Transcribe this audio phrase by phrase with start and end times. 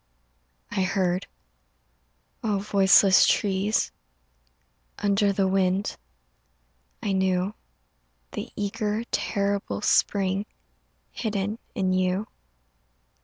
[0.71, 1.27] I heard...
[2.43, 3.91] oh voiceless trees
[4.97, 5.95] Under the wind,
[7.03, 7.53] I knew
[8.31, 10.47] The eager terrible spring
[11.11, 12.25] Hidden in you.